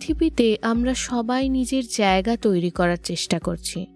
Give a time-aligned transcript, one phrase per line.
[0.00, 3.86] পৃথিবীতে আমরা সবাই নিজের জায়গা তৈরি করার চেষ্টা করছি।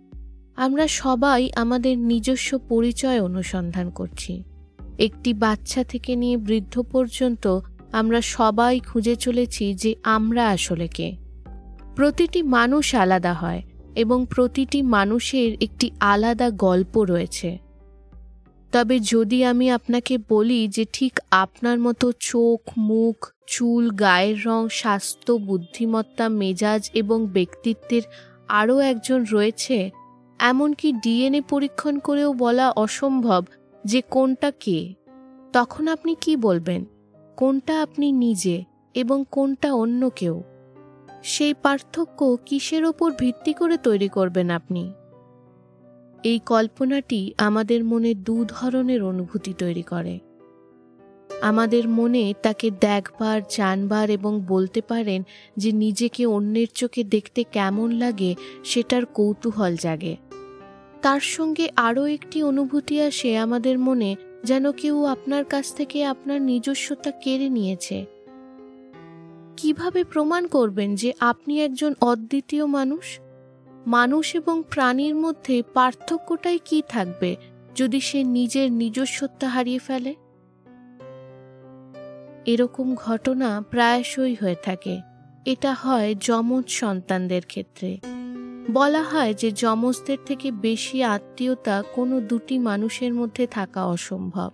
[0.56, 4.42] আমরা সবাই আমাদের নিজস্ব পরিচয় অনুসন্ধান করছি।
[4.98, 7.60] একটি বাচ্চা থেকে নিয়ে বৃদ্ধ পর্যন্ত
[7.92, 11.16] আমরা সবাই খুঁজে চলেছি যে আমরা আসলে কে।
[11.96, 13.62] প্রতিটি মানুষ আলাদা হয়
[13.96, 17.58] এবং প্রতিটি মানুষের একটি আলাদা গল্প রয়েছে।
[18.72, 25.32] তবে যদি আমি আপনাকে বলি যে ঠিক আপনার মতো চোখ, মুখ, চুল, গায়ের রং, স্বাস্থ্য,
[25.32, 28.02] বুদ্ধিমত্তা, মেজাজ এবং ব্যক্তিত্বের
[28.48, 29.90] আরও একজন রয়েছে,
[30.38, 33.44] এমনকি ডিএনএ পরীক্ষণ করেও বলা অসম্ভব
[33.84, 34.94] যে কোনটা কে।
[35.52, 36.84] তখন আপনি কি বলবেন?
[37.36, 38.64] কোনটা আপনি নিজে
[38.94, 40.42] এবং কোনটা অন্য কেউ?
[41.22, 44.92] সেই পার্থক্য কিসের ওপর ভিত্তি করে তৈরি করবেন আপনি?
[46.24, 50.18] এই কল্পনাটি আমাদের মনে দু ধরনের অনুভূতি তৈরি করে।
[51.40, 55.22] আমাদের মনে তাকে দেখবার, জানবার এবং বলতে পারেন
[55.56, 60.16] যে নিজেকে অন্যের চোখে দেখতে কেমন লাগে সেটার কৌতূহল জাগে।
[61.02, 67.10] তার সঙ্গে আরও একটি অনুভূতি আসে আমাদের মনে, যেন কেউ আপনার কাছ থেকে আপনার নিজস্বতা
[67.10, 68.06] কেড়ে নিয়েছে।
[69.56, 73.20] কীভাবে প্রমাণ করবেন যে আপনি একজন অদ্বিতীয় মানুষ?
[73.86, 77.36] মানুষ এবং প্রাণীর মধ্যে পার্থক্যটাই কি থাকবে
[77.76, 80.14] যদি সে নিজের নিজস্বতা হারিয়ে ফেলে?
[82.46, 85.00] এরকম ঘটনা প্রায়শই হয়ে থাকে।
[85.44, 87.98] এটা হয় যমজ সন্তানদের ক্ষেত্রে।
[88.70, 94.50] বলা হয় যে যমজদের থেকে বেশি আত্মীয়তা কোনো দুটি মানুষের মধ্যে থাকা অসম্ভব।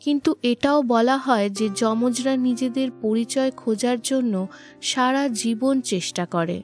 [0.00, 4.46] কিন্তু এটাও বলা হয় যে যমজরা নিজেদের পরিচয় খোঁজার জন্য
[4.82, 6.62] সারা জীবন চেষ্টা করে।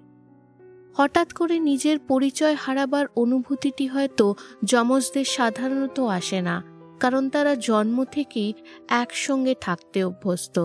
[0.96, 4.26] হঠাৎ করে নিজের পরিচয় হারাবার অনুভূতিটি হয়তো
[4.64, 6.56] যমজদের সাধারণত আসে না,
[7.00, 8.50] কারণ তারা জন্ম থেকেই
[8.88, 10.56] একসঙ্গে থাকতে অভ্যস্ত।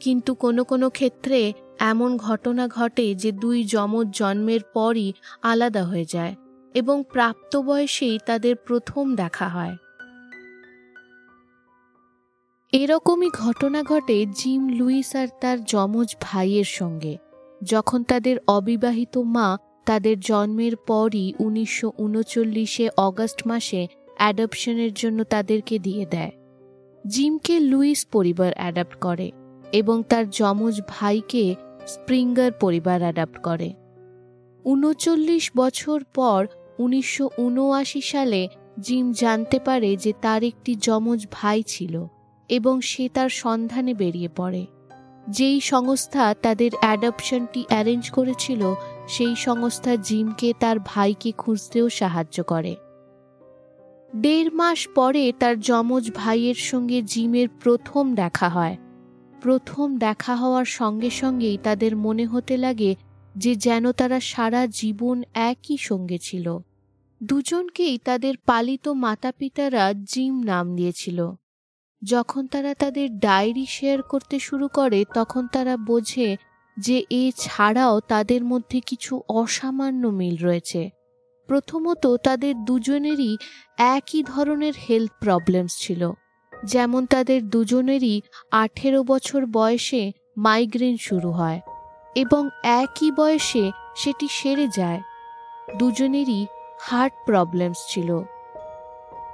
[0.00, 1.40] কিন্তু কোনো কোনো ক্ষেত্রে
[1.78, 5.08] এমন ঘটনা ঘটে যে দুই যমজ জন্মের পরই
[5.42, 6.34] আলাদা হয়ে যায়
[6.74, 9.74] এবং প্রাপ্ত বয়সেই তাদের প্রথম দেখা হয়।
[12.72, 17.14] এরকমই ঘটনা ঘটে জিম লুইস আর তার যমজ ভাইয়ের সঙ্গে।
[17.62, 26.06] যখন তাদের অবিবাহিত মা তাদের জন্মের পরই উনিশশো উনচল্লিশে অগস্ট মাসে অ্যাডপশনের জন্য তাদেরকে দিয়ে
[26.06, 26.30] দেয়।
[27.06, 29.30] জিমকে লুইস পরিবার অ্যাডাপ্ট করে
[29.72, 31.54] এবং তার যমজ ভাইকে
[31.86, 33.74] স্প্রিঙ্গার পরিবার অ্যাডাপ্ট করে।
[34.64, 36.46] উনচল্লিশ বছর পর
[36.78, 38.48] উনিশশো উনআশি সালে
[38.80, 42.06] জিম জানতে পারে যে তার একটি যমজ ভাই ছিল
[42.48, 44.66] এবং সে তার সন্ধানে বেরিয়ে পড়ে।
[45.28, 48.74] যেই সংস্থা তাদের অ্যাডপশনটি অ্যারেঞ্জ করেছিল,
[49.08, 52.76] সেই সংস্থা জিমকে তার ভাইকে খুঁজতেও সাহায্য করে।
[54.16, 58.76] দেড় মাস পরে তার যমজ ভাইয়ের সঙ্গে জিমের প্রথম দেখা হয়।
[59.42, 62.94] প্রথম দেখা হওয়ার সঙ্গে সঙ্গেই তাদের মনে হতে লাগে
[63.36, 66.58] যে যেন তারা সারা জীবন একই সঙ্গে ছিল।
[67.22, 71.32] দুজনকেই তাদের পালিত মাতা পিতারা জিম নাম দিয়েছিল।
[72.04, 76.36] যখন তারা তাদের ডায়েরি শেয়ার করতে শুরু করে, তখন তারা বোঝে
[76.76, 80.90] যে এ ছাড়াও তাদের মধ্যে কিছু অসামান্য মিল রয়েছে।
[81.46, 83.36] প্রথমত, তাদের দুজনেরই
[83.78, 86.12] একই ধরনের হেলথ প্রবলেমস ছিল।
[86.64, 88.20] যেমন তাদের দুজনেরই
[88.50, 91.60] আঠেরো বছর বয়সে মাইগ্রেন শুরু হয়
[92.14, 95.00] এবং একই বয়সে সেটি সেরে যায়।
[95.78, 96.46] দুজনেরই
[96.80, 98.22] হার্ট প্রবলেমস ছিল।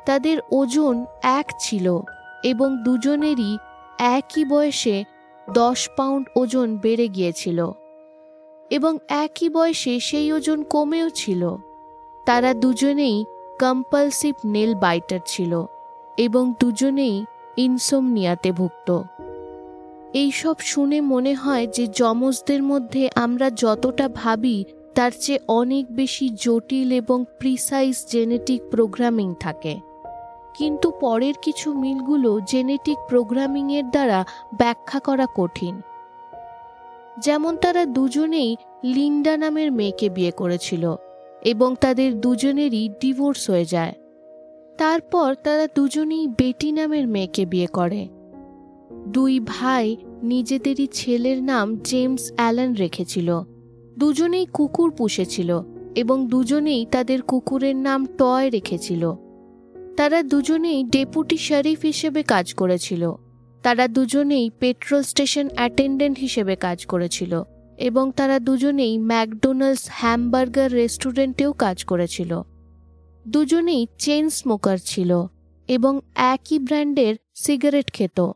[0.06, 2.00] তাদের ওজন এক ছিল।
[2.42, 3.58] এবং দুজনেরই
[3.98, 5.04] একই বয়সে
[5.52, 7.70] দশ পাউন্ড ওজন বেড়ে গিয়েছিল
[8.70, 11.56] এবং একই বয়সে সেই ওজন কমেও ছিল।
[12.26, 13.24] তারা দুজনেই
[13.60, 15.64] কম্পালসিভ নেল বাইটার ছিল
[16.18, 17.24] এবং দুজনেই
[17.56, 19.02] ইনসোমনিয়াতে ভুক্ত
[20.14, 24.64] এইসব শুনে মনে হয় যে যমজদের মধ্যে আমরা যতটা ভাবি,
[24.94, 29.89] তার চেয়ে অনেক বেশি জটিল এবং প্রিসাইজ জেনেটিক প্রোগ্রামিং থাকে।
[30.54, 34.24] কিন্তু পরের কিছু মিলগুলো জেনেটিক প্রোগ্রামিংয়ের দ্বারা
[34.58, 35.80] ব্যাখ্যা করা কঠিন।
[37.18, 40.94] যেমন তারা দুজনেই লিন্ডা নামের মেয়েকে বিয়ে করেছিল
[41.42, 43.94] এবং তাদের দুজনেরই ডিভোর্স হয়ে যায়।
[44.78, 48.08] তারপর তারা দুজনেই বেটি নামের মেয়েকে বিয়ে করে।
[49.08, 53.40] দুই ভাই নিজেদেরই ছেলের নাম জেমস অ্যালান রেখেছিল।
[53.98, 55.62] দুজনেই কুকুর পুষেছিল
[55.94, 59.12] এবং দুজনেই তাদের কুকুরের নাম টয় রেখেছিল।
[59.96, 63.12] তারা দুজনেই ডেপুটি শরিফ হিসেবে কাজ করেছিল।
[63.62, 67.42] তারা দুজনেই পেট্রোল স্টেশন অ্যাটেন্ডেন্ট হিসেবে কাজ করেছিল
[67.78, 72.42] এবং তারা দুজনেই ম্যাকডোনাল্ডস হ্যামবার্গার রেস্টুরেন্টেও কাজ করেছিল।
[73.28, 75.26] দুজনেই চেন স্মোকার ছিল
[75.68, 78.30] এবং একই ব্র্যান্ডের সিগারেট খেত।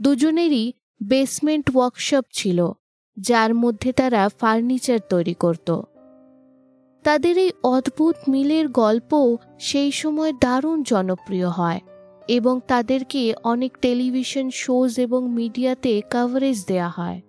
[0.00, 0.72] দুজনেরই
[1.02, 2.58] বেসমেন্ট ওয়ার্কশপ ছিল,
[3.16, 5.68] যার মধ্যে তারা ফার্নিচার তৈরি করত।
[7.04, 11.80] তাদের এই অদ্ভুত মিলের গল্প সেই সময় দারুণ জনপ্রিয় হয়
[12.28, 17.20] এবং তাদেরকে অনেক টেলিভিশন শোজ এবং মিডিয়াতে কভারেজ দেয়া হয়।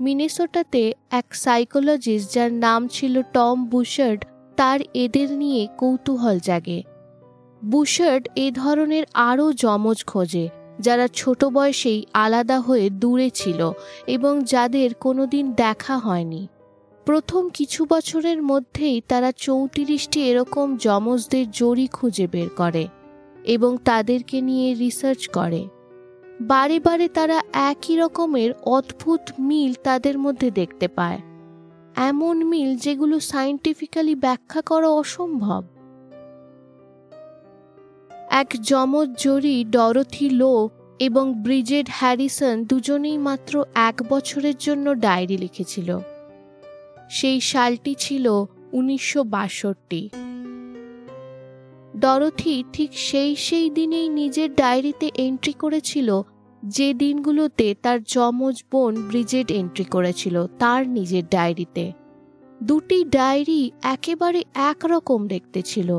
[0.00, 4.24] মিনেসোটাতে এক সাইকোলজিস্ট যার নাম ছিল টম বুশার্ড,
[4.56, 6.82] তার এদের নিয়ে কৌতূহল জাগে।
[7.64, 10.48] বুশার্ড এ ধরনের আরও যমজ খোঁজে,
[10.80, 13.60] যারা ছোট বয়সেই আলাদা হয়ে দূরে ছিল
[14.06, 16.48] এবং যাদের কোনোদিন দেখা হয়নি।
[17.06, 22.88] প্রথম কিছু বছরের মধ্যেই তারা চৌত্রিশটি এরকম যমজদের জড়ি খুঁজে বের করে
[23.44, 25.68] এবং তাদেরকে নিয়ে রিসার্চ করে।
[26.40, 31.20] বারে বারে তারা একই রকমের অদ্ভুত মিল তাদের মধ্যে দেখতে পায়।
[31.96, 35.64] এমন মিল যেগুলো সাইন্টিফিক্যালি ব্যাখ্যা করা অসম্ভব।
[38.30, 40.68] এক যমজ জড়ি ডরথি লো
[40.98, 45.98] এবং ব্রিজেড হ্যারিসন দুজনেই মাত্র এক বছরের জন্য ডায়েরি লিখেছিল।
[47.16, 48.26] সেই সালটি ছিল
[48.72, 50.02] উনিশশো বাষট্টি।
[51.98, 56.08] ডরথি ঠিক সেই সেই দিনেই নিজের ডায়েরিতে এন্ট্রি করেছিল,
[56.62, 61.84] যে দিনগুলোতে তার যমজ বোন ব্রিজেড এন্ট্রি করেছিল, তার নিজের ডায়েরিতে।
[62.60, 63.62] দুটি ডায়েরি
[63.94, 64.40] একেবারে
[64.70, 65.90] একরকম দেখতে ছিল,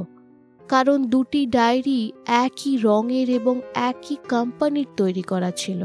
[0.62, 2.00] কারণ দুটি ডায়েরি
[2.44, 3.56] একই রঙের এবং
[3.90, 5.82] একই কোম্পানির তৈরি করা ছিল।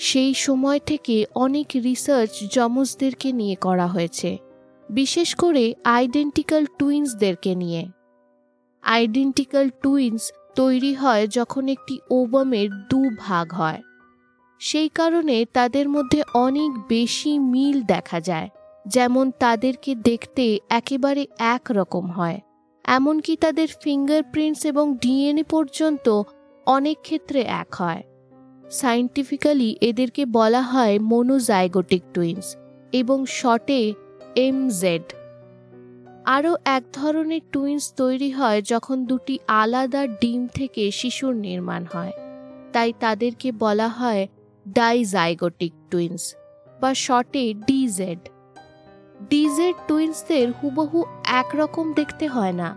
[0.00, 4.30] সেই সময় থেকে অনেক রিসার্চ যমজদেরকে নিয়ে করা হয়েছে,
[4.88, 5.64] বিশেষ করে
[5.96, 7.82] আইডেন্টিক্যাল টুইন্সদেরকে নিয়ে।
[8.84, 10.22] আইডেন্টিক্যাল টুইন্স
[10.54, 13.80] তৈরি হয় যখন একটি ওবামের দু ভাগ হয়।
[14.60, 18.48] সেই কারণে তাদের মধ্যে অনেক বেশি মিল দেখা যায়,
[18.86, 21.22] যেমন তাদেরকে দেখতে একেবারে
[21.54, 22.38] এক রকম হয়।
[22.84, 26.06] এমনকি তাদের ফিঙ্গারপ্রিন্টস এবং ডিএনএ পর্যন্ত
[26.66, 28.02] অনেক ক্ষেত্রে এক হয়।
[28.70, 32.56] সাইন্টিফিক্যালি এদেরকে বলা হয় মোনোজাইগোটিক টুইন্স
[32.92, 33.94] এবং শর্টে
[34.36, 35.02] এম জেড
[36.24, 42.12] আরও এক ধরনের টুইন্স তৈরি হয় যখন দুটি আলাদা ডিম থেকে শিশুর নির্মাণ হয়।
[42.72, 44.28] তাই তাদেরকে বলা হয়
[44.68, 46.34] ডাইজাইগোটিক টুইন্স
[46.80, 48.18] বা শর্টে ডিজেড।
[49.28, 52.76] ডিজেড টুইন্সদের হুবহু একরকম দেখতে হয় না।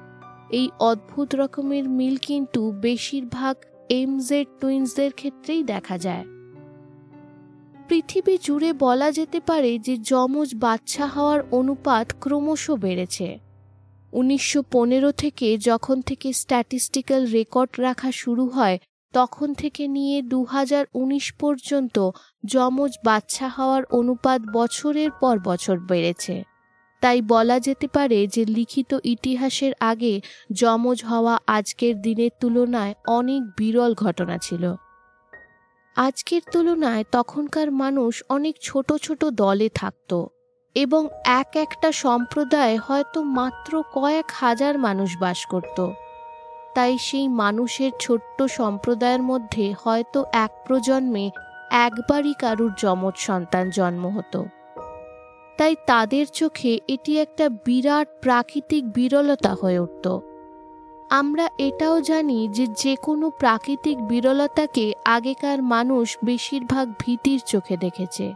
[0.50, 3.56] এই অদ্ভুত রকমের মিল কিন্তু বেশিরভাগ
[4.02, 6.26] এমজেড টুইন্সদের ক্ষেত্রেই দেখা যায়।
[7.88, 13.28] পৃথিবী জুড়ে বলা যেতে পারে যে যমজ বাচ্চা হওয়ার অনুপাত ক্রমশ বেড়েছে।
[14.14, 18.78] উনিশশো পনেরো থেকে যখন থেকে স্ট্যাটিস্টিক্যাল রেকর্ড রাখা শুরু হয়,
[19.14, 21.96] তখন থেকে নিয়ে দু হাজার উনিশ পর্যন্ত
[22.46, 26.36] যমজ বাচ্চা হওয়ার অনুপাত বছরের পর বছর বেড়েছে।
[27.04, 30.22] তাই বলা যেতে পারে যে লিখিত ইতিহাসের আগে
[30.54, 34.76] যমজ হওয়া আজকের দিনের তুলনায় অনেক বিরল ঘটনা ছিল।
[35.96, 40.28] আজকের তুলনায় তখনকার মানুষ অনেক ছোট ছোট দলে থাকত
[40.76, 45.90] এবং এক একটা সম্প্রদায় হয়তো মাত্র কয়েক হাজার মানুষ বাস করত।
[46.76, 51.26] তাই সেই মানুষের ছোট্ট সম্প্রদায়ের মধ্যে হয়তো এক প্রজন্মে
[51.72, 54.63] একবারই কারুর যমজ সন্তান জন্ম হতো।
[55.58, 60.20] তাই তাদের চোখে এটি একটা বিরাট প্রাকৃতিক বিরলতা হয়ে উঠত।
[61.10, 68.34] আমরা এটাও জানি যে যে কোনো প্রাকৃতিক বিরলতাকে আগেকার মানুষ বেশিরভাগ ভীতির চোখে দেখেছে।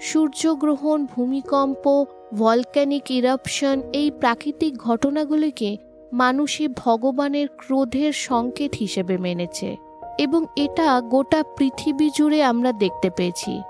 [0.00, 5.76] সূর্যগ্রহণ, ভূমিকম্প ভলক্যানিক ইরাপশন এই প্রাকৃতিক ঘটনাগুলিকে
[6.12, 9.76] মানুষে ভগবানের ক্রোধের সংকেত হিসেবে মেনেছে
[10.18, 13.60] এবং এটা গোটা পৃথিবী জুড়ে আমরা দেখতে পেয়েছি।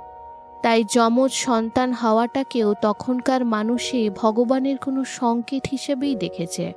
[0.63, 6.73] তাই যমজ সন্তান হওয়াটাকেও তখনকার মানুষে ভগবানের কোনো সংকেত হিসেবেই দেখেছে।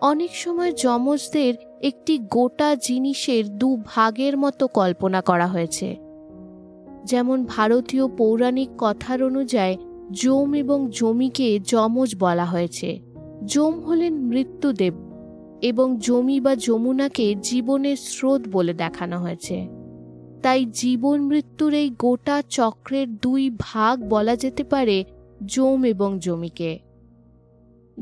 [0.00, 5.96] অনেক সময় যমজদের একটি গোটা জিনিসের দু ভাগের মতো কল্পনা করা হয়েছে।
[7.04, 9.76] যেমন ভারতীয় পৌরাণিক কথার অনুযায়ী
[10.12, 13.00] জম এবং জমিকে যমজ বলা হয়েছে।
[13.44, 14.94] যম হলেন মৃত্যুদেব
[15.62, 19.77] এবং জমি বা যমুনাকে জীবনের স্রোত বলে দেখানো হয়েছে।
[20.42, 25.04] তাই জীবন মৃত্যুর এই গোটা চক্রের দুই ভাগ বলা যেতে পারে
[25.46, 26.78] জম এবং জমিকে।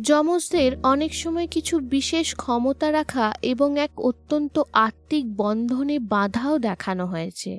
[0.01, 7.59] যমজদের অনেক সময় কিছু বিশেষ ক্ষমতা রাখা এবং এক অত্যন্ত আত্মিক বন্ধনে বাধাও দেখানো হয়েছে।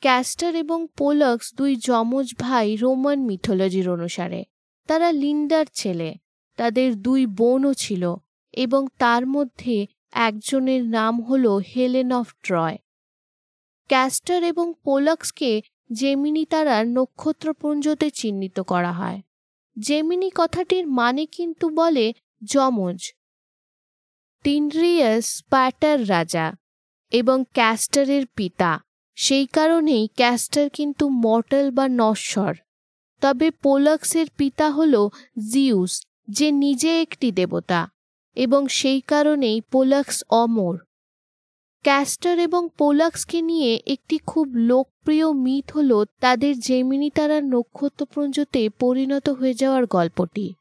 [0.00, 4.44] ক্যাস্টার এবং পোলক্স দুই যমজ ভাই রোমান মিথোলজির অনুসারে।
[4.86, 6.14] তারা লিন্ডার ছেলে,
[6.56, 8.16] তাদের দুই বোনও ছিল
[8.52, 12.78] এবং তার মধ্যে একজনের নাম হল হেলেন অফ ট্রয়।
[13.88, 19.22] ক্যাস্টার এবং পোলক্সকে জেমিনি তারার নক্ষত্রপুঞ্জতে চিহ্নিত করা হয়।
[19.78, 22.12] জেমিনি কথাটির মানে কিন্তু বলে
[22.44, 23.14] যমজ
[24.42, 26.56] টিনরিয়াস স্প্যাটার রাজা
[27.10, 28.80] এবং ক্যাস্টারের পিতা।
[29.14, 32.54] সেই কারণেই ক্যাস্টার কিন্তু মর্টাল বা নশ্বর।
[33.20, 35.08] তবে পোলাক্সের পিতা হল
[35.50, 37.93] জিউস, যে নিজে একটি দেবতা।
[38.34, 40.78] এবং সেই কারণেই পোলাক্স অমর।
[41.82, 49.54] ক্যাস্টার এবং পোলাক্সকে নিয়ে একটি খুব লোকপ্রিয় মিথ হল তাদের জেমিনি তারার নক্ষত্রপুঞ্জতে পরিণত হয়ে
[49.54, 50.54] যাওয়ার গল্পটি।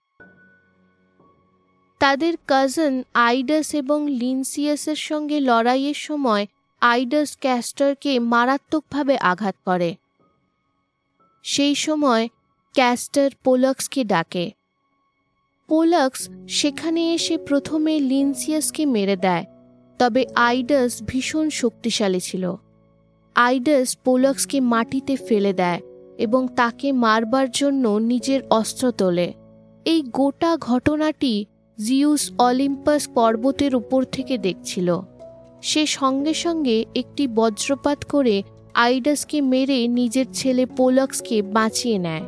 [2.00, 6.48] তাদের কাজন আইডাস এবং লিনসিয়াসের সঙ্গে লড়াইয়ের সময়
[6.82, 9.96] আইডাস ক্যাস্টারকে মারাত্মকভাবে আঘাত করে।
[11.44, 12.27] সেই সময়
[12.74, 14.51] ক্যাস্টার পোলাক্সকে ডাকে।
[15.70, 19.46] পোলাক্স সেখানে এসে প্রথমে লিনসিয়াসকে মেরে দেয়,
[20.00, 22.43] তবে আইডাস ভীষণ শক্তিশালী ছিল।
[23.36, 25.82] আইডাস পোলাক্সকে মাটিতে ফেলে দেয়
[26.17, 29.27] এবং তাকে মারবার জন্য নিজের অস্ত্র তোলে।
[29.86, 31.34] এই গোটা ঘটনাটি
[31.77, 34.89] জিউস অলিম্পাস পর্বতের উপর থেকে দেখছিল।
[35.62, 38.36] সে সঙ্গে সঙ্গে একটি বজ্রপাত করে
[38.74, 42.25] আইডাসকে মেরে নিজের ছেলে পোলাক্সকে বাঁচিয়ে নেয়।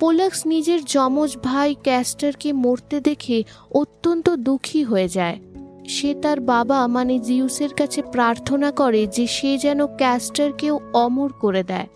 [0.00, 5.38] পোলাক্স নিজের যমজ ভাই ক্যাস্টারকে মরতে দেখে অত্যন্ত দুঃখী হয়ে যায়।
[5.88, 11.86] সে তার বাবা মানে জিউসের কাছে প্রার্থনা করে যে সে যেন ক্যাস্টারকেও অমর করে দেয়।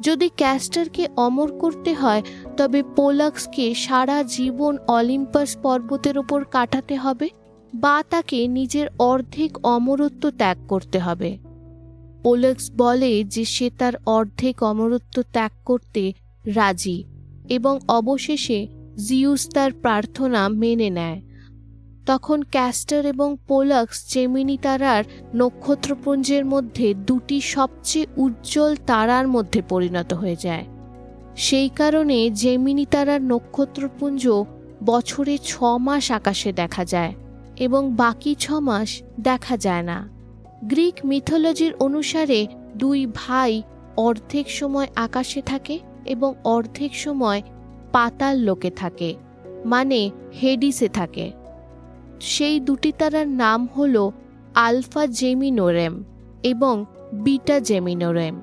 [0.00, 2.22] যদি ক্যাস্টারকে অমর করতে হয়,
[2.56, 7.28] তবে পোলাক্সকে সারা জীবন অলিম্পাস পর্বতের ওপর কাটাতে হবে
[7.74, 11.38] বা তাকে নিজের অর্ধেক অমরত্ব ত্যাগ করতে হবে।
[12.22, 16.12] পোলাক্স বলে যে সে তার অর্ধেক অমরত্ব ত্যাগ করতে
[16.46, 17.17] রাজি।
[17.48, 21.22] এবং অবশেষে জিউস তার প্রার্থনা মেনে নেয়।
[22.06, 30.36] তখন ক্যাস্টার এবং পোলাক্স জেমিনি তারার নক্ষত্রপুঞ্জের মধ্যে দুটি সবচেয়ে উজ্জ্বল তারার মধ্যে পরিণত হয়ে
[30.36, 30.64] যায়।
[31.36, 34.44] সেই কারণে জেমিনি তারার নক্ষত্রপুঞ্জ
[34.84, 37.14] বছরে ছ মাস আকাশে দেখা যায়
[37.56, 40.08] এবং বাকি ছ মাস দেখা যায় না।
[40.64, 43.62] গ্রিক মিথোলজির অনুসারে দুই ভাই
[43.96, 47.42] অর্ধেক সময় আকাশে থাকে এবং অর্ধেক সময়
[47.92, 49.14] পাতাল লোকে থাকে
[49.64, 50.10] মানে
[50.42, 51.32] হেডিসে থাকে।
[52.20, 54.10] সেই দুটি তারার নাম হল
[54.54, 56.04] আলফা জেমিনোরেম
[56.42, 58.40] এবং বিটা জেমিনোরেম।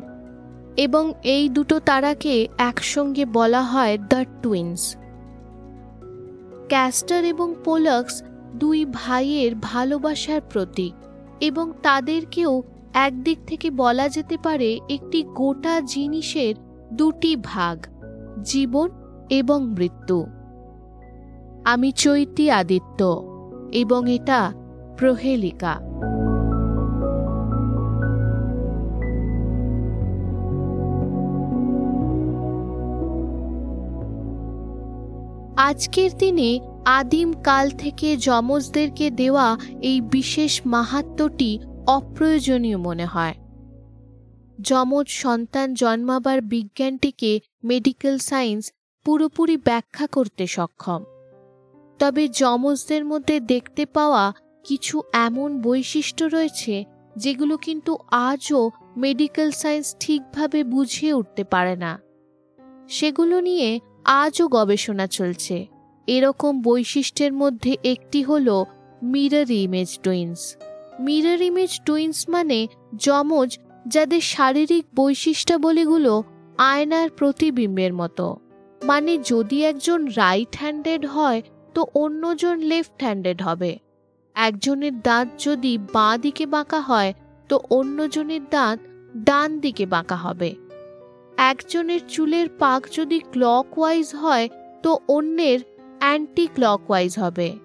[0.78, 4.96] এবং এই দুটো তারাকে একসঙ্গে বলা হয় দ্য টুইন্স।
[6.68, 8.24] ক্যাস্টার এবং পোলাক্স
[8.56, 10.94] দুই ভাইয়ের ভালোবাসার প্রতীক
[11.42, 16.56] এবং তাদেরকেও একদিক থেকে বলা যেতে পারে একটি গোটা জিনিসের
[16.96, 17.86] দুটি ভাগ,
[18.44, 18.90] জীবন
[19.30, 20.26] এবং মৃত্যু।
[21.66, 23.00] আমি চৈতি আদিত্য
[23.72, 24.54] এবং এটা
[24.98, 25.74] প্রহেলিকা।
[35.58, 43.34] আজকের দিনে আদিম কাল থেকে যমজদেরকে দেওয়া এই বিশেষ মাহাত্মটি অপ্রয়োজনীয় মনে হয়।
[44.62, 48.72] যমজ সন্তান জন্মাবার বিজ্ঞানটিকে মেডিকেল সায়েন্স
[49.04, 51.04] পুরোপুরি ব্যাখ্যা করতে সক্ষম।
[52.00, 54.34] তবে যমজদের মধ্যে দেখতে পাওয়া
[54.64, 56.84] কিছু এমন বৈশিষ্ট্য রয়েছে,
[57.18, 62.00] যেগুলো কিন্তু আজও মেডিকেল সায়েন্স ঠিকভাবে বুঝিয়ে উঠতে পারে না।
[62.90, 65.68] সেগুলো নিয়ে আজও গবেষণা চলছে।
[66.08, 68.66] এরকম বৈশিষ্ট্যের মধ্যে একটি হল
[69.04, 70.58] mirror image twins
[71.00, 76.24] mirror image twins মানে যমজ যাদের শারীরিক বৈশিষ্ট্যাবলীগুলো
[76.58, 78.38] আয়নার প্রতিবিম্বের মতো।
[78.84, 81.42] মানে যদি একজন রাইট হ্যান্ডেড হয়,
[81.74, 83.80] তো অন্যজন লেফট হ্যান্ডেড হবে।
[84.36, 87.14] একজনের দাঁত যদি বাঁ দিকে বাঁকা হয়,
[87.50, 88.80] তো অন্যজনের দাঁত
[89.18, 90.56] ডান দিকে বাঁকা হবে।
[91.38, 94.50] একজনের চুলের পাক যদি ক্লকওয়াইজ হয়,
[94.84, 95.60] তো অন্যের
[96.00, 97.60] অ্যান্টি ক্লকওয়াইজ হবে।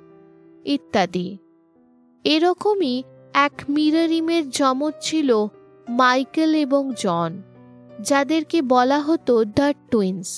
[0.64, 1.36] ইত্যাদি।
[2.24, 3.02] এরকমই
[3.34, 5.46] এক মিররিমের জমজ ছিল
[5.88, 7.30] মাইকেল এবং জন,
[8.00, 10.28] যাদেরকে বলা হতো দ্য টুইন্স।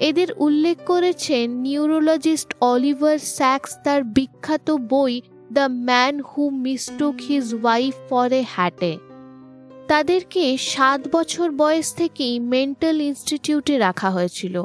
[0.00, 5.12] এদের উল্লেখ করেছেন নিউরোলজিস্ট অলিভার স্যাক্স তার বিখ্যাত বই
[5.52, 8.92] the man who mistook his wife for a হ্যাটে।
[9.88, 14.56] তাদেরকে সাত বছর বয়স থেকেই মেন্টাল ইনস্টিটিউটে রাখা হয়েছিল,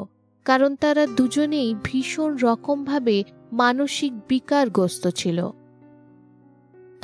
[0.46, 3.16] কারণ তারা দুজনেই ভীষণ রকমভাবে
[3.52, 5.38] মানসিক বিকারগ্রস্ত ছিল।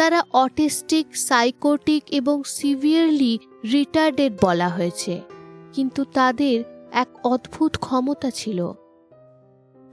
[0.01, 3.39] তারা অটিস্টিক, সাইকোটিক এবং সিভিয়ারলি
[3.73, 5.21] রিটার্ডেড বলা হয়েছে।
[5.73, 8.73] কিন্তু তাদের এক অদ্ভুত ক্ষমতা ছিল।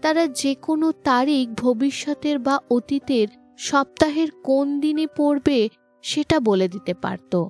[0.02, 5.70] তারা যে কোনো তারিখ ভবিষ্যতের বা অতীতের সপ্তাহের কোন দিনে পড়বে
[6.02, 7.46] সেটা বলে দিতে পারত।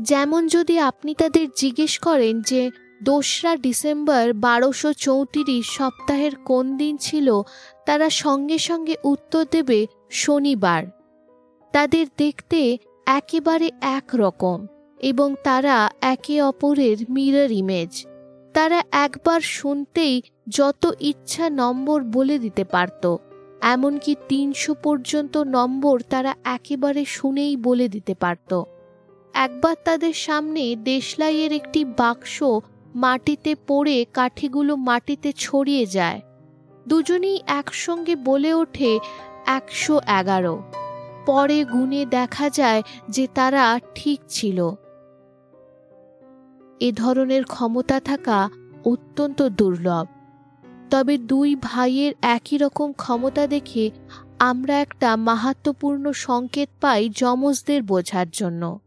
[0.00, 2.70] যেমন যদি আপনি তাদের জিজ্ঞেস করেন যে,
[3.02, 7.42] দোসরা ডিসেম্বর বারোশো চৌত্রিশ সপ্তাহের কোন দিন ছিল?
[7.86, 10.99] তারা সঙ্গে সঙ্গে উত্তর দেবে, শনিবার।
[11.74, 12.60] তাদের দেখতে
[13.06, 14.58] একেবারে এক রকম
[15.00, 17.92] এবং তারা একে অপরের মিরর ইমেজ
[18.54, 20.14] তারা একবার শুনতেই
[20.48, 23.04] যত ইচ্ছা নম্বর বলে দিতে পারত,
[23.60, 28.50] এমনকি তিনশো পর্যন্ত নম্বর তারা একেবারে শুনেই বলে দিতে পারত।
[29.34, 32.36] একবার তাদের সামনে দেশলাইয়ের একটি বাক্স
[32.94, 36.20] মাটিতে পড়ে কাঠিগুলো মাটিতে ছড়িয়ে যায়।
[36.86, 38.90] দুজনেই একসঙ্গে বলে ওঠে
[39.46, 40.54] একশো এগারো।
[41.26, 44.70] পরে গুণে দেখা যায় যে তারা ঠিক ছিল।
[46.80, 48.48] এ ধরনের ক্ষমতা থাকা
[48.84, 50.06] অত্যন্ত দুর্লভ।
[50.90, 53.90] তবে দুই ভাইয়ের একই রকম ক্ষমতা দেখে
[54.38, 58.78] আমরা একটা মাহাত্মপূর্ণ সংকেত পাই যমজদের বোঝার জন্য।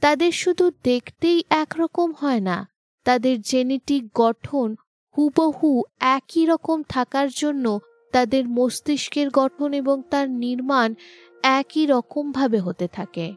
[0.00, 2.68] তাদের শুধু দেখতেই একরকম হয় না,
[3.04, 4.76] তাদের জেনেটিক গঠন
[5.18, 7.80] হুবহু একই রকম থাকার জন্য
[8.12, 10.94] তাদের মস্তিষ্কের গঠন এবং তার নির্মাণ
[11.42, 13.34] একই রকমভাবে হতে থাকে।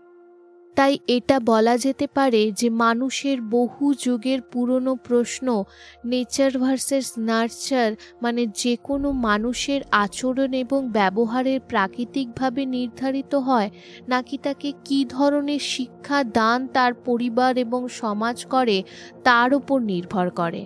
[0.76, 5.64] তাই এটা বলা যেতে পারে যে মানুষের বহু যুগের পুরনো প্রশ্ন,
[6.06, 13.70] নেচার ভার্সেস নার্চার মানে যে কোনো মানুষের আচরণ এবং ব্যবহারের প্রাকৃতিকভাবে নির্ধারিত হয়,
[14.08, 18.84] নাকি তাকে কি ধরনের শিক্ষা, দান তার পরিবার এবং সমাজ করে,
[19.24, 20.66] তার উপর নির্ভর করে।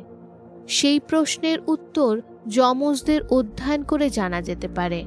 [0.68, 5.06] সেই প্রশ্নের উত্তর যমজদের অধ্যয়ন করে জানা যেতে পারে।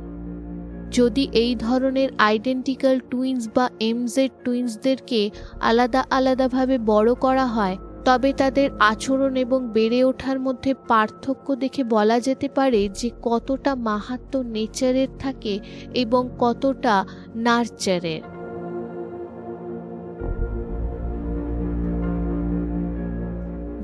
[0.92, 5.30] যদি এই ধরনের আইডেন্টিক্যাল টুইন্স বা এমজেড টুইন্সদেরকে
[5.61, 12.21] আলাদা আলাদাভাবে বড় করা হয়, তবে তাদের আচরণ এবং বেড়ে ওঠার মধ্যে পার্থক্য দেখে বলা
[12.21, 15.59] যেতে পারে যে কতটা মাহাত্ম নেচারের থাকে
[15.95, 17.04] এবং কতটা
[17.35, 18.38] নার্চারের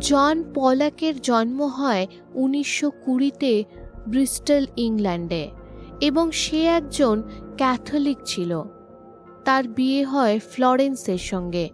[0.01, 3.65] জন পলাকের জন্ম হয় উনিশশো কুড়িতে
[4.09, 5.49] ব্রিস্টল, ইংল্যান্ডে
[6.01, 7.23] এবং সে একজন
[7.57, 8.63] ক্যাথলিক ছিল।
[9.45, 11.71] তার বিয়ে হয় ফ্লরেন্সের সঙ্গে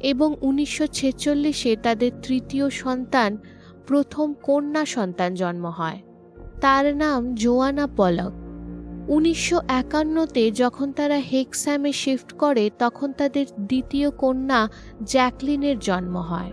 [0.00, 3.38] এবং উনিশশো ছেচল্লিশে তাদের তৃতীয় সন্তান,
[3.86, 6.00] প্রথম কন্যা সন্তান জন্ম হয়।
[6.60, 8.32] তার নাম জোয়ানা পলক।
[9.08, 14.68] উনিশশো একান্নতে যখন তারা হেক্স্যামে শিফট করে, তখন তাদের দ্বিতীয় কন্যা
[15.04, 16.52] জ্যাকলিনের জন্ম হয়।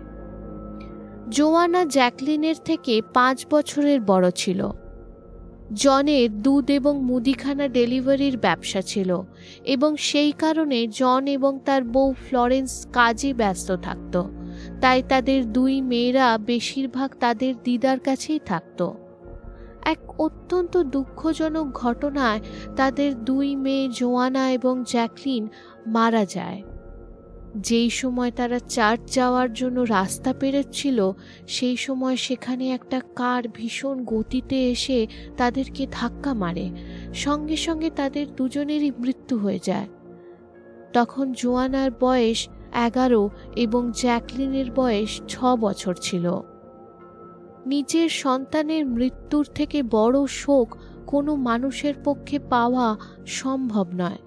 [1.30, 4.70] জোয়ানা জ্যাকলিনের থেকে পাঁচ বছরের বড় ছিল।
[5.72, 9.22] জনের দুধ এবং মুদিখানা ডেলিভারির ব্যবসা ছিল
[9.64, 14.22] এবং সেই কারণে জন এবং তার বউ ফ্লরেন্স কাজে ব্যস্ত থাকত।
[14.80, 18.90] তাই তাদের দুই মেয়েরা বেশিরভাগ তাদের দিদার কাছেই থাকত।
[19.84, 22.40] এক অত্যন্ত দুঃখজনক ঘটনায়
[22.76, 25.48] তাদের দুই মেয়ে জোয়ানা এবং জ্যাকলিন
[25.86, 26.62] মারা যায়।
[27.62, 31.12] যেই সময় তারা চার্চ যাওয়ার জন্য রাস্তা পেরোচ্ছিল,
[31.46, 36.70] সেই সময় সেখানে একটা কার ভীষণ গতিতে এসে তাদেরকে ধাক্কা মারে।
[37.14, 39.88] সঙ্গে সঙ্গে তাদের দুজনেরই মৃত্যু হয়ে যায়।
[40.92, 46.40] তখন জোয়ানার বয়স এগারো এবং জ্যাকলিনের বয়স ছ বছর ছিল।
[47.66, 54.18] নিজের সন্তানের মৃত্যুর থেকে বড় শোক কোনো মানুষের পক্ষে পাওয়া সম্ভব নয়।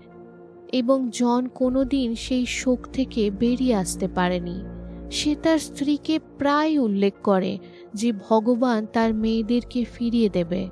[0.71, 4.63] এবং জন কোনোদিন সেই শোক থেকে বেরিয়ে আসতে পারেনি।
[5.11, 7.57] সে তার স্ত্রীকে প্রায় উল্লেখ করে
[7.93, 10.69] যে ভগবান তার মেয়েদেরকে ফিরিয়ে দেবে।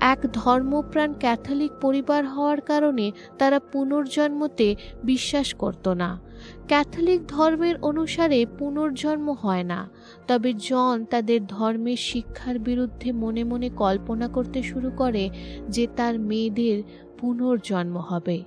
[0.00, 6.20] এক ধর্মপ্রাণ ক্যাথলিক পরিবার হওয়ার কারণে তারা পুনর্জন্মতে বিশ্বাস করত না।
[6.68, 9.90] ক্যাথলিক ধর্মের অনুসারে পুনর্জন্ম হয় না,
[10.28, 15.30] তবে জন তাদের ধর্মের শিক্ষার বিরুদ্ধে মনে মনে কল্পনা করতে শুরু করে
[15.68, 16.82] যে তার মেয়েদের
[17.18, 18.44] পুনর্জন্ম হবে।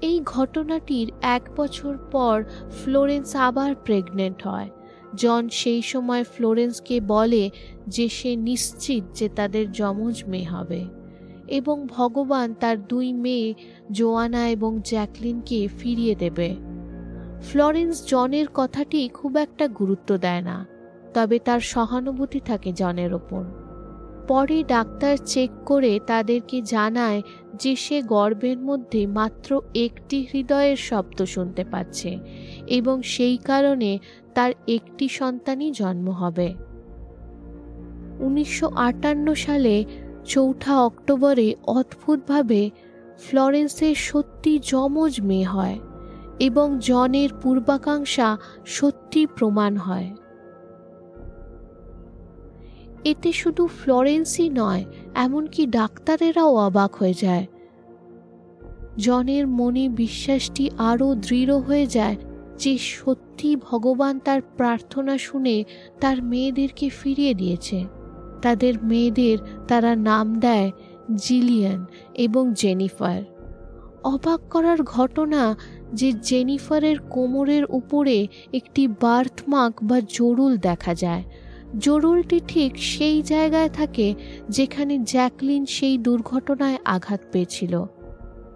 [0.00, 4.70] এই ঘটনাটির এক বছর পর ফ্লোরেন্স আবার প্রেগনেন্ট হয়।
[5.14, 7.50] জন সেই সময় ফ্লোরেন্সকে বলে
[7.88, 10.84] যে সে নিশ্চিত যে তাদের যমজ মেয়ে হবে
[11.48, 13.54] এবং ভগবান তার দুই মেয়ে,
[13.92, 16.56] জোয়ানা এবং জ্যাকলিনকে ফিরিয়ে দেবে।
[17.42, 20.66] ফ্লোরেন্স জনের কথাটি খুব একটা গুরুত্ব দেয় না,
[21.14, 23.44] তবে তার সহানুভূতি থাকে জনের ওপর।
[24.28, 27.22] পরে ডাক্তার চেক করে তাদেরকে জানায়
[27.62, 32.10] যে সে গর্ভের মধ্যে মাত্র একটি হৃদয়ের শব্দ শুনতে পাচ্ছে,
[32.78, 33.90] এবং সেই কারণে
[34.34, 36.48] তার একটি সন্তানই জন্ম হবে।
[38.20, 39.74] উনিশশো আটান্ন সালে
[40.24, 42.62] চৌঠা অক্টোবরে অদ্ভুতভাবে
[43.18, 45.76] ফ্লরেন্সের সত্যি যমজ মেয়ে হয়,
[46.38, 48.28] এবং জনের পূর্বাকাঙ্ক্ষা
[48.66, 50.08] সত্যি প্রমাণ হয়।
[53.06, 57.46] এতে শুধু ফ্লোরেন্সই নয়, এমনকি ডাক্তারেরাও অবাক হয়ে যায়।
[58.98, 62.16] জনের মনে বিশ্বাসটি আরও দৃঢ় হয়ে যায়
[62.58, 65.56] যে সত্যি ভগবান তার প্রার্থনা শুনে
[66.00, 67.78] তার মেয়েদেরকে ফিরিয়ে দিয়েছে।
[68.42, 69.38] তাদের মেয়েদের
[69.68, 70.70] তারা নাম দেয়
[71.14, 73.22] জিলিয়ান এবং জেনিফার।
[74.04, 75.42] অবাক করার ঘটনা
[75.92, 81.24] যে জেনিফারের কোমরের উপরে একটি বার্থমার্ক বা জরুল দেখা যায়।
[81.78, 84.14] জরুলটি ঠিক সেই জায়গায় থাকে
[84.48, 87.84] যেখানে জ্যাকলিন সেই দুর্ঘটনায় আঘাত পেয়েছিল।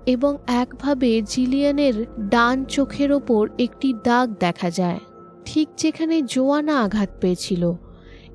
[0.06, 5.00] এবং একভাবে জিলিয়ানের ডান চোখের ওপর একটি দাগ দেখা যায়,
[5.44, 7.72] ঠিক যেখানে জোয়ানা আঘাত পেয়েছিল।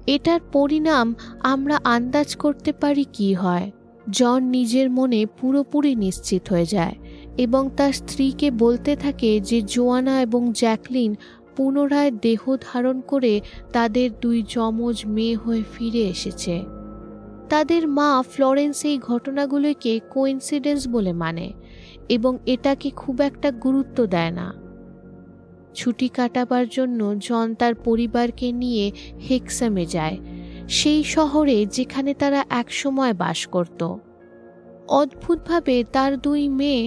[0.08, 3.72] এটার পরিণাম আমরা আন্দাজ করতে পারি কি হয়।
[4.10, 6.96] জন নিজের মনে পুরোপুরি নিশ্চিত হয়ে যায়
[7.38, 11.16] এবং তার স্ত্রীকে বলতে থাকে যে জোয়ানা এবং জ্যাকলিন
[11.56, 13.34] পুনরায় দেহ ধারণ করে
[13.74, 16.56] তাদের দুই যমজ মেয়ে হয়ে ফিরে এসেছে।
[17.50, 21.48] তাদের মা ফ্লোরেন্স এই ঘটনাগুলোকে কোইন্সিডেন্স বলে মানে
[22.10, 24.48] এবং এটাকে খুব একটা গুরুত্ব দেয় না।
[25.74, 28.86] ছুটি কাটাবার জন্য জন তার পরিবারকে নিয়ে
[29.30, 30.18] হেক্সামে যায়,
[30.68, 33.82] সেই শহরে যেখানে তারা একসময় বাস করত।
[34.88, 36.84] অদ্ভুতভাবে তার দুই মেয়ে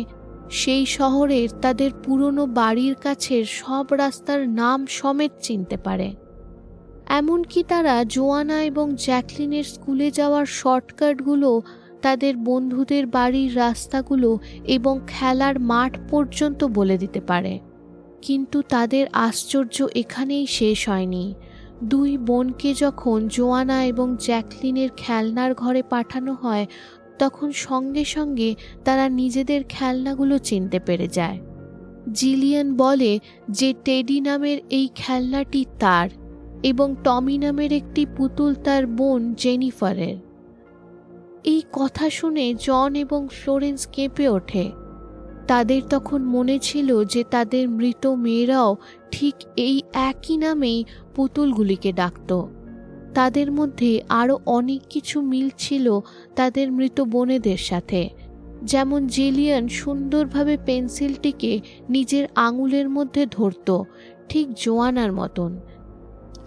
[0.50, 6.14] সেই শহরের তাদের পুরনো বাড়ির কাছের সব রাস্তার নাম সমেত চিনতে পারে।
[7.06, 11.62] এমনকি তারা জোয়ানা এবং জ্যাকলিনের স্কুলে যাওয়ার শর্টকাটগুলো,
[12.02, 17.61] তাদের বন্ধুদের বাড়ির রাস্তাগুলো এবং খেলার মাঠ পর্যন্ত বলে দিতে পারে।
[18.22, 21.34] কিন্তু তাদের আশ্চর্য এখানেই শেষ হয়নি।
[21.84, 26.66] দুই বোনকে যখন জোয়ানা এবং জ্যাকলিনের খেলনার ঘরে পাঠানো হয়
[27.18, 28.54] তখন সঙ্গে সঙ্গে
[28.85, 31.38] তারা নিজেদের খেলনাগুলো চিনতে পেরে যায়।
[32.12, 33.18] জিলিয়ান বলে
[33.50, 36.09] যে টেডি নামের এই খেলনাটি তার
[36.62, 40.16] এবং টমি নামের একটি পুতুল তার বোন জেনিফারের।
[41.44, 44.72] এই কথা শুনে জন এবং ফ্লোরেন্স কেঁপে ওঠে।
[45.46, 48.76] তাদের তখন মনে ছিল যে তাদের মৃত মেয়েরাও
[49.11, 52.46] ঠিক এই একই নামেই পুতুলগুলিকে ডাকত।
[53.14, 56.01] তাদের মধ্যে আরও অনেক কিছু মিল ছিল
[56.37, 58.09] তাদের মৃত বোনেদের সাথে।
[58.62, 63.83] যেমন জেলিয়ান সুন্দরভাবে পেন্সিলটিকে নিজের আঙুলের মধ্যে ধরত,
[64.29, 65.59] ঠিক জোয়ানার মতন।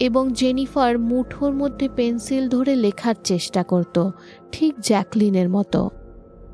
[0.00, 4.10] এবং জেনিফার মুঠোর মধ্যে পেন্সিল ধরে লেখার চেষ্টা করত,
[4.52, 5.90] ঠিক জ্যাকলিনের মতো।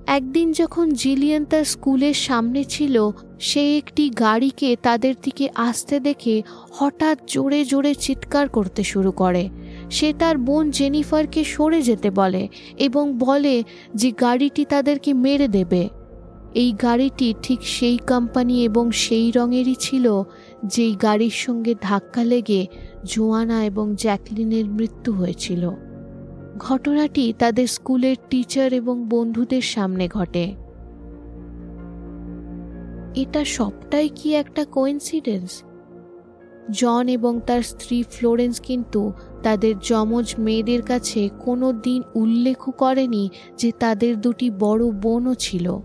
[0.07, 7.19] একদিন যখন জিলিয়ান তার স্কুলের সামনে ছিল, সে একটি গাড়িকে তাদের দিকে আসতে দেখে হঠাৎ
[7.27, 9.49] জোরে জোরে চিৎকার করতে শুরু করে।
[9.91, 13.63] সে তার বোন জেনিফারকে সরে যেতে বলে এবং বলে
[13.95, 15.89] যে গাড়িটি তাদেরকে মেরে দেবে।
[16.55, 20.23] এই গাড়িটি ঠিক সেই কোম্পানি এবং সেই রঙেরই ছিল,
[20.65, 22.67] যেই গাড়ির সঙ্গে ধাক্কা লেগে
[23.05, 25.71] জোয়ানা এবং জ্যাকলিনের মৃত্যু হয়েছিল।
[26.59, 30.55] ঘটনাটি তাদের স্কুলের টিচার এবং বন্ধুদের সামনে ঘটে।
[33.15, 35.63] এটা সবটাই কি একটা কোইন্সিডেন্স?
[36.71, 43.73] জন এবং তার স্ত্রী ফ্লোরেন্স কিন্তু তাদের যমজ মেয়েদের কাছে কোনো দিন উল্লেখ করেনি যে
[43.79, 45.79] তাদের দুটি বড় বোনও ছিল।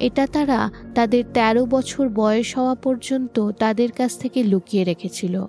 [0.00, 5.46] এটা তারা তাদের ১৩ বছর বয়স হওয়া পর্যন্ত তাদের কাছ থেকে লুকিয়ে রেখেছিল।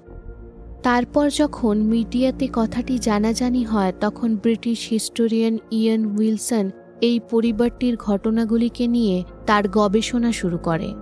[0.84, 9.24] তারপর যখন মিডিয়াতে কথাটি জানাজানি হয়, তখন ব্রিটিশ হিস্টোরিয়ান ইয়ান উইলসন এই পরিবারটির ঘটনাগুলিকে নিয়ে
[9.46, 10.94] তার গবেষণা শুরু করে।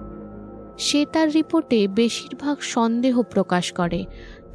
[0.77, 4.05] সে তার রিপোর্টে বেশিরভাগ সন্দেহ প্রকাশ করে।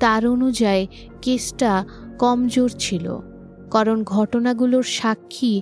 [0.00, 0.86] তার অনুযায়ী
[1.22, 1.72] কেসটা
[2.18, 3.06] কমজোর ছিল,
[3.70, 5.54] কারণ ঘটনাগুলোর সাক্ষী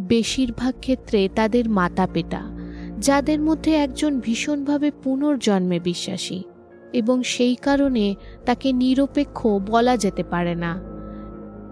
[0.00, 2.42] বেশিরভাগ ক্ষেত্রে তাদের মাতা পেটা
[2.98, 6.42] যাদের মধ্যে একজন ভীষণভাবে পুনর্জন্মে বিশ্বাসী
[6.92, 10.72] এবং সেই কারণে তাকে নিরপেক্ষ বলা যেতে পারে না।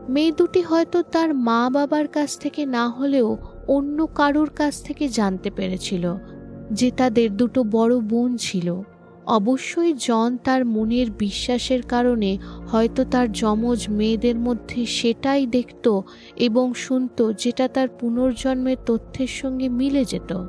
[0.09, 3.29] মেয়ে দুটি হয়তো তার মা বাবার কাছ থেকে না হলেও
[3.69, 6.05] অন্য কারোর কাছ থেকে জানতে পেরেছিল
[6.73, 8.69] যে তাদের দুটো বড় বোন ছিল।
[9.27, 16.01] অবশ্যই জন তার মনের বিশ্বাসের কারণে হয়তো তার যমজ মেয়েদের মধ্যে সেটাই দেখত
[16.37, 20.47] এবং শুনত যেটা তার পুনর্জন্মের তথ্যের সঙ্গে মিলে যেত।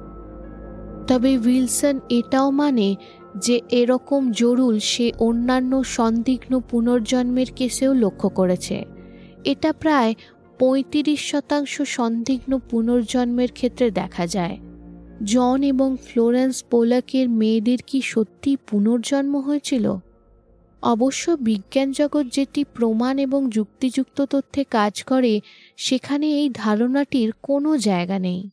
[1.07, 2.95] তবে উইলসন এটাও মানে
[3.37, 8.85] যে এরকম জরুল সে অন্যান্য সন্দিগ্ন পুনর্জন্মের কেসেও লক্ষ্য করেছে।
[9.45, 10.13] এটা প্রায়
[10.59, 14.59] পঁয়ত্রিশ শতাংশ সন্দিগ্ন পুনর্জন্মের ক্ষেত্রে দেখা যায়।
[15.23, 19.95] জন এবং ফ্লোরেন্স পোলাকের মেয়েদের কি সত্যি পুনর্জন্ম হয়েছিল?
[20.81, 25.41] অবশ্য বিজ্ঞান জগৎ যেটি প্রমাণ এবং যুক্তিযুক্ত তথ্যে কাজ করে,
[25.77, 28.49] সেখানে এই ধারণাটির কোনো জায়গা নেই।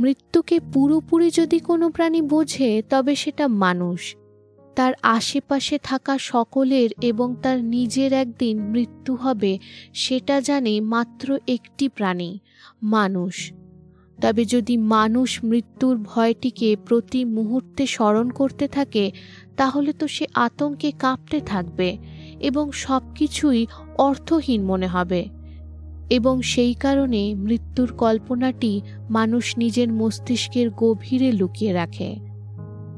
[0.00, 4.16] মৃত্যুকে পুরোপুরি যদি কোনো প্রাণী বোঝে, তবে সেটা মানুষ।
[4.78, 9.58] তার আশেপাশে থাকা সকলের এবং তার নিজের একদিন মৃত্যু হবে,
[9.94, 12.38] সেটা জানে মাত্র একটি প্রাণী,
[12.82, 13.52] মানুষ।
[14.22, 19.10] তবে যদি মানুষ মৃত্যুর ভয়টিকে প্রতি মুহূর্তে স্মরণ করতে থাকে,
[19.56, 21.98] তাহলে তো সে আতঙ্কে কাঁপতে থাকবে
[22.40, 23.66] এবং সব কিছুই
[23.98, 25.28] অর্থহীন মনে হবে।
[26.10, 32.27] এবং সেই কারণে মৃত্যুর কল্পনাটি মানুষ নিজের মস্তিষ্কের গভীরে লুকিয়ে রাখে।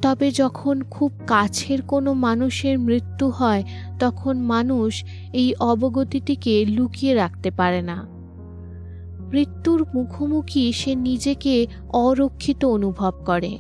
[0.03, 3.63] তবে যখন খুব কাছের কোনো মানুষের মৃত্যু হয়,
[3.99, 8.07] তখন মানুষ এই অবগতিটিকে লুকিয়ে রাখতে পারে না।
[9.33, 13.59] মৃত্যুর মুখোমুখি সে নিজেকে অরক্ষিত অনুভব করে।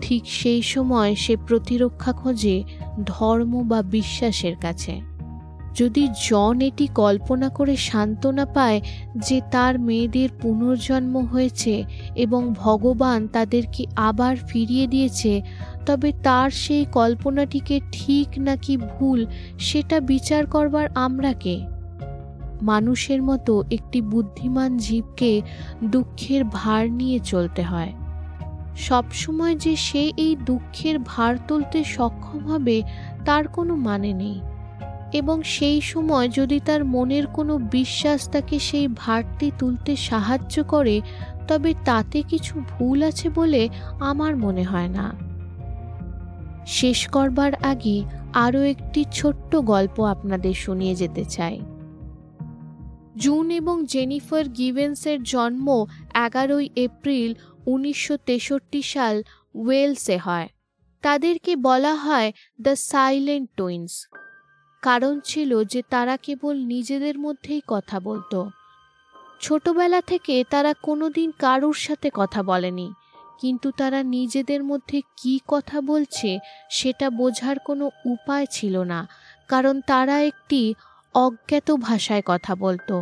[0.00, 2.64] ঠিক সেই সময় সে প্রতিরক্ষা খোঁজে
[3.06, 5.09] ধর্ম বা বিশ্বাসের কাছে।
[5.74, 8.80] যদি জন এটি কল্পনা করে সান্ত্বনা পায়
[9.16, 15.42] যে তার মেয়েদের পুনর্জন্ম হয়েছে এবং ভগবান তাদেরকে আবার ফিরিয়ে দিয়েছে,
[15.86, 19.26] তবে তার সেই কল্পনাটিকে ঠিক নাকি ভুল
[19.58, 21.66] সেটা বিচার করবার আমরা কে?
[22.62, 25.42] মানুষের মতো একটি বুদ্ধিমান জীবকে
[25.84, 27.92] দুঃখের ভার নিয়ে চলতে হয়।
[28.76, 32.82] সবসময় যে সে এই দুঃখের ভার তুলতে সক্ষম হবে,
[33.24, 34.40] তার কোনো মানে নেই।
[35.12, 41.00] এবং সেই সময় যদি তার মনের কোনো বিশ্বাস তাকে সেই ভারটি তুলতে সাহায্য করে,
[41.48, 43.68] তবে তাতে কিছু ভুল আছে বলে
[44.00, 45.30] আমার মনে হয় না।
[46.66, 51.60] শেষ করবার আগে আরও একটি ছোট্ট গল্প আপনাদের শুনিয়ে যেতে চাই।
[53.16, 57.34] জুন এবং জেনিফার গিভেন্সের জন্ম এগারোই এপ্রিল
[57.66, 59.22] উনিশশো তেষট্টি সাল
[59.54, 60.48] ওয়েলসে হয়।
[61.02, 64.06] তাদেরকে বলা হয় দ্য সাইলেন্ট টুইন্স।
[64.82, 68.38] কারণ ছিল যে তারা কেবল নিজেদের মধ্যেই কথা বলতো।
[69.40, 72.88] ছোটবেলা থেকে তারা কোনোদিন কারুর সাথে কথা বলেনি,
[73.40, 76.30] কিন্তু তারা নিজেদের মধ্যে কি কথা বলছে
[76.70, 79.00] সেটা বোঝার কোনো উপায় ছিল না,
[79.48, 80.60] কারণ তারা একটি
[81.14, 82.96] অজ্ঞাত ভাষায় কথা বলতো।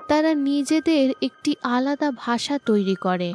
[0.00, 3.30] তারা নিজেদের একটি আলাদা ভাষা তৈরি করে।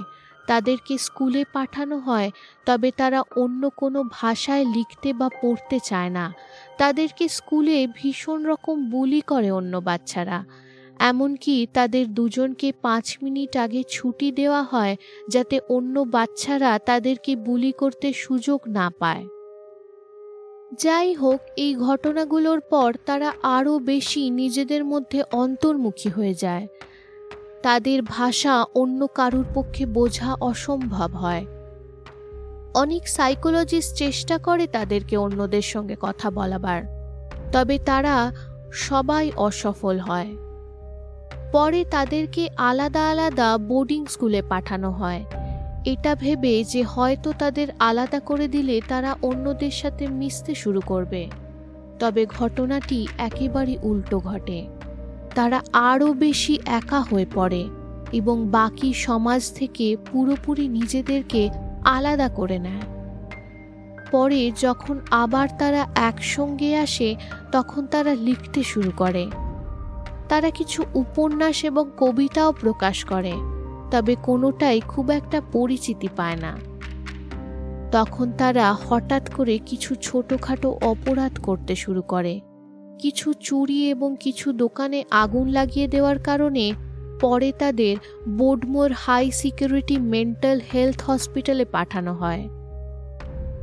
[0.50, 2.30] তাদেরকে স্কুলে পাঠানো হয়,
[2.66, 6.26] তবে তারা অন্য কোনো ভাষায় লিখতে বা পড়তে চায় না।
[6.78, 10.40] তাদেরকে স্কুলে ভীষণ রকম বুলি করে অন্য বাচ্চারা।
[11.02, 14.94] এমনকি তাদের দুজনকে পাঁচ মিনিট আগে ছুটি দেওয়া হয়,
[15.30, 19.24] যাতে অন্য বাচ্চারা তাদেরকে বুলি করতে সুযোগ না পায়।
[20.84, 26.66] যাই হোক, এই ঘটনাগুলোর পর তারা আরও বেশি নিজেদের মধ্যে অন্তর্মুখী হয়ে যায়।
[27.64, 31.46] তাদের ভাষা অন্য কারুর পক্ষে বোঝা অসম্ভব হয়।
[32.74, 36.82] অনেক সাইকোলজিস্ট চেষ্টা করে তাদেরকে অন্যদের সঙ্গে কথা বলাবার,
[37.52, 38.32] তবে তারা
[38.72, 40.28] সবাই অসফল হয়।
[41.52, 45.26] পরে তাদেরকে আলাদা আলাদা বোর্ডিং স্কুলে পাঠানো হয়।
[45.86, 51.30] এটা ভেবে যে হয়তো তাদের আলাদা করে দিলে তারা অন্যদের সাথে মিশতে শুরু করবে।
[52.00, 54.68] তবে ঘটনাটি একেবারে উল্টো ঘটে।
[55.40, 57.70] তারা আরও বেশি একা হয়ে পড়ে
[58.12, 61.50] এবং বাকি সমাজ থেকে পুরোপুরি নিজেদেরকে
[61.86, 62.82] আলাদা করে নেয়।
[64.12, 67.16] পরে যখন আবার তারা একসঙ্গে আসে,
[67.52, 69.30] তখন তারা লিখতে শুরু করে।
[70.30, 73.34] তারা কিছু উপন্যাস এবং কবিতাও প্রকাশ করে,
[73.92, 76.58] তবে কোনোটাই খুব একটা পরিচিতি পায় না।
[77.92, 82.42] তখন তারা হঠাৎ করে কিছু ছোটোখাটো অপরাধ করতে শুরু করে।
[83.00, 86.74] কিছু চুরি এবং কিছু দোকানে আগুন লাগিয়ে দেওয়ার কারণে
[87.22, 87.98] পরে তাদের
[88.30, 92.50] Broadmoor high security mental health হসপিটালে পাঠানো হয়।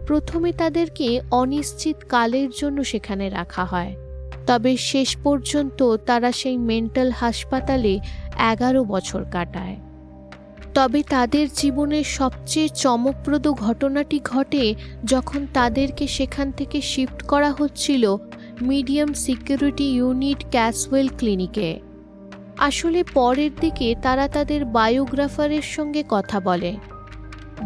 [0.06, 3.96] প্রথমে তাদেরকে অনিশ্চিত কালের জন্য সেখানে রাখা হয়।
[4.46, 8.00] তবে শেষ পর্যন্ত তারা সেই মেন্টাল হাসপাতালে
[8.52, 9.76] এগারো বছর কাটায়।
[10.74, 18.16] তবে তাদের জীবনের সবচেয়ে চমকপ্রদ ঘটনাটি ঘটে যখন তাদেরকে সেখান থেকে শিফট করা হচ্ছিল
[18.62, 21.80] মিডিয়াম সিকিউরিটি ইউনিট ক্যাসওয়েল ক্লিনিকে।
[22.58, 26.76] আসলে পরের দিকে তারা তাদের বায়োগ্রাফারের সঙ্গে কথা বলে।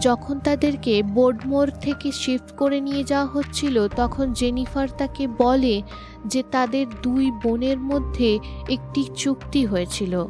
[0.01, 5.83] যখন তাদেরকে বোর্ডমোর থেকে শিফট করে নিয়ে যাওয়া হচ্ছিল, তখন জেনিফার তাকে বলে
[6.27, 10.27] যে তাদের দুই বোনের মধ্যে একটি চুক্তি হয়েছিল।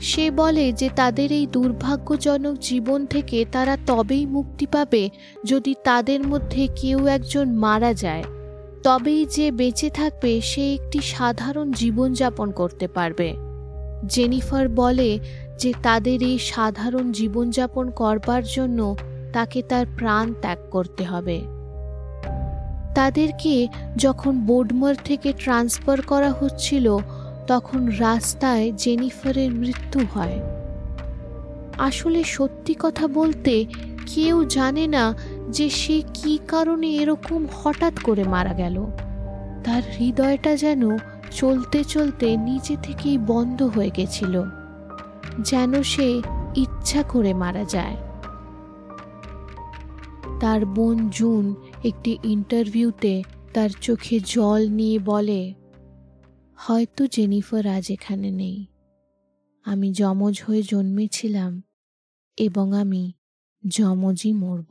[0.00, 5.10] সে বলে যে তাদের এই দুর্ভাগ্যজনক জীবন থেকে তারা তবেই মুক্তি পাবে
[5.44, 8.24] যদি তাদের মধ্যে কেউ একজন মারা যায়।
[8.82, 13.34] তবেই যে বেঁচে থাকবে সে একটি সাধারণ জীবনযাপন করতে পারবে।
[14.08, 15.18] জেনিফার বলে
[15.58, 18.96] যে তাদের এই সাধারণ জীবনযাপন করবার জন্য
[19.32, 21.40] তাকে তার প্রাণ ত্যাগ করতে হবে।
[22.94, 26.98] তাদেরকে যখন বোর্ডমার থেকে ট্রান্সফার করা হচ্ছিল,
[27.46, 30.40] তখন রাস্তায় জেনিফারের মৃত্যু হয়।
[31.78, 33.64] আসলে সত্যি কথা বলতে
[34.14, 35.14] কেউ জানে না
[35.52, 38.76] যে সে কি কারণে এরকম হঠাৎ করে মারা গেল।
[39.64, 40.82] তার হৃদয়টা যেন
[41.30, 44.34] চলতে চলতে নিজে থেকেই বন্ধ হয়ে গেছিল,
[45.42, 46.08] যেন সে
[46.56, 47.96] ইচ্ছা করে মারা যায়।
[50.40, 51.44] তার বোন জুন
[51.84, 53.14] একটি ইন্টারভিউতে
[53.54, 55.54] তার চোখে জল নিয়ে বলে,
[56.58, 58.58] হয়তো জেনিফার আজ এখানে নেই।
[59.66, 61.52] আমি যমজ হয়ে জন্মেছিলাম
[62.38, 63.02] এবং আমি
[63.64, 64.70] যমজই মরব।